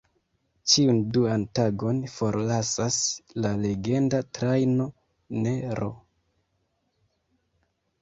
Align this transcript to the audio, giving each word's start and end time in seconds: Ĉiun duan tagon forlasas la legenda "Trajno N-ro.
Ĉiun 0.71 1.01
duan 1.17 1.43
tagon 1.59 1.99
forlasas 2.15 2.99
la 3.45 3.53
legenda 3.67 4.25
"Trajno 4.41 4.91
N-ro. 5.47 5.95